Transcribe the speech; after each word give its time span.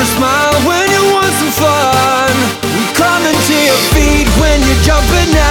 a 0.00 0.04
smile 0.16 0.54
when 0.66 0.88
you 0.90 1.12
want 1.12 1.32
some 1.34 1.52
fun. 1.60 2.32
We 2.64 2.84
climb 2.96 3.24
into 3.26 3.52
your 3.52 3.80
feet 3.92 4.28
when 4.40 4.58
you're 4.66 4.82
jumping 4.82 5.36
out. 5.36 5.49